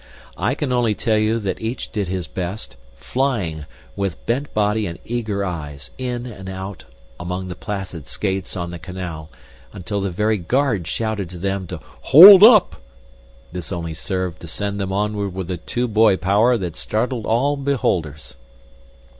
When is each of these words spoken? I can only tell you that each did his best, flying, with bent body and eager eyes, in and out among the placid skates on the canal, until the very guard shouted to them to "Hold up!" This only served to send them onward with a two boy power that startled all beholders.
I 0.39 0.55
can 0.55 0.71
only 0.71 0.95
tell 0.95 1.19
you 1.19 1.37
that 1.37 1.61
each 1.61 1.91
did 1.91 2.07
his 2.07 2.27
best, 2.27 2.75
flying, 2.95 3.67
with 3.95 4.25
bent 4.25 4.51
body 4.51 4.87
and 4.87 4.97
eager 5.05 5.45
eyes, 5.45 5.91
in 5.99 6.25
and 6.25 6.49
out 6.49 6.85
among 7.19 7.49
the 7.49 7.55
placid 7.55 8.07
skates 8.07 8.57
on 8.57 8.71
the 8.71 8.79
canal, 8.79 9.29
until 9.71 10.01
the 10.01 10.09
very 10.09 10.39
guard 10.39 10.87
shouted 10.87 11.29
to 11.29 11.37
them 11.37 11.67
to 11.67 11.79
"Hold 12.09 12.43
up!" 12.43 12.77
This 13.51 13.71
only 13.71 13.93
served 13.93 14.39
to 14.39 14.47
send 14.47 14.81
them 14.81 14.91
onward 14.91 15.35
with 15.35 15.51
a 15.51 15.57
two 15.57 15.87
boy 15.87 16.17
power 16.17 16.57
that 16.57 16.75
startled 16.75 17.27
all 17.27 17.55
beholders. 17.55 18.33